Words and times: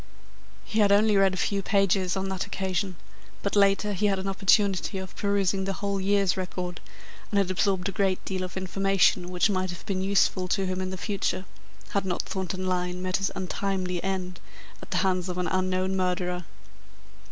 He 0.65 0.79
had 0.79 0.91
only 0.91 1.15
read 1.15 1.35
a 1.35 1.37
few 1.37 1.61
pages 1.61 2.17
on 2.17 2.27
that 2.29 2.47
occasion, 2.47 2.95
but 3.43 3.55
later 3.55 3.93
he 3.93 4.07
had 4.07 4.17
an 4.17 4.27
opportunity 4.27 4.97
of 4.97 5.15
perusing 5.15 5.65
the 5.65 5.73
whole 5.73 6.01
year's 6.01 6.35
record, 6.35 6.81
and 7.29 7.37
had 7.37 7.51
absorbed 7.51 7.87
a 7.87 7.91
great 7.91 8.25
deal 8.25 8.41
of 8.41 8.57
information 8.57 9.29
which 9.29 9.51
might 9.51 9.69
have 9.69 9.85
been 9.85 10.01
useful 10.01 10.47
to 10.47 10.65
him 10.65 10.81
in 10.81 10.89
the 10.89 10.97
future, 10.97 11.45
had 11.89 12.03
not 12.03 12.23
Thornton 12.23 12.65
Lyne 12.65 12.99
met 12.99 13.17
his 13.17 13.29
untimely 13.35 14.03
end 14.03 14.39
at 14.81 14.89
the 14.89 14.97
hands 15.05 15.29
of 15.29 15.37
an 15.37 15.45
unknown 15.45 15.95
murderer. 15.95 16.45